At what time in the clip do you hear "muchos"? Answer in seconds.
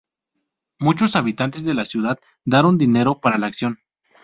0.79-1.15